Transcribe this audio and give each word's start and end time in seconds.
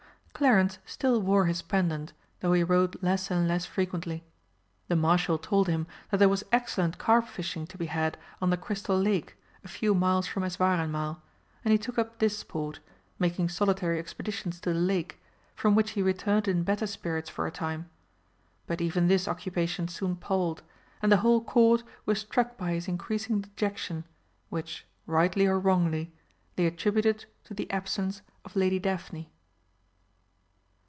Clarence 0.33 0.79
still 0.87 1.21
wore 1.21 1.45
his 1.45 1.61
pendant, 1.61 2.13
though 2.39 2.53
he 2.53 2.63
rode 2.63 2.97
less 3.03 3.29
and 3.29 3.47
less 3.47 3.63
frequently. 3.67 4.23
The 4.87 4.95
Marshal 4.95 5.37
told 5.37 5.67
him 5.67 5.85
that 6.09 6.17
there 6.17 6.29
was 6.29 6.43
excellent 6.51 6.97
carp 6.97 7.27
fishing 7.27 7.67
to 7.67 7.77
be 7.77 7.85
had 7.85 8.17
on 8.41 8.49
the 8.49 8.57
Crystal 8.57 8.99
Lake 8.99 9.37
a 9.63 9.67
few 9.67 9.93
miles 9.93 10.25
from 10.25 10.41
Eswareinmal, 10.41 11.21
and 11.63 11.71
he 11.71 11.77
took 11.77 11.99
up 11.99 12.17
this 12.17 12.39
sport, 12.39 12.79
making 13.19 13.49
solitary 13.49 13.99
expeditions 13.99 14.59
to 14.61 14.73
the 14.73 14.79
lake, 14.79 15.21
from 15.53 15.75
which 15.75 15.91
he 15.91 16.01
returned 16.01 16.47
in 16.47 16.63
better 16.63 16.87
spirits 16.87 17.29
for 17.29 17.45
a 17.45 17.51
time. 17.51 17.87
But 18.65 18.81
even 18.81 19.07
this 19.07 19.27
occupation 19.27 19.87
soon 19.87 20.15
palled, 20.15 20.63
and 21.03 21.11
the 21.11 21.17
whole 21.17 21.43
Court 21.43 21.83
were 22.07 22.15
struck 22.15 22.57
by 22.57 22.71
his 22.71 22.87
increasing 22.87 23.41
dejection, 23.41 24.05
which, 24.49 24.87
rightly 25.05 25.45
or 25.45 25.59
wrongly, 25.59 26.11
they 26.55 26.65
attributed 26.65 27.25
to 27.43 27.53
the 27.53 27.69
absence 27.69 28.23
of 28.43 28.55
Lady 28.55 28.79
Daphne. 28.79 29.31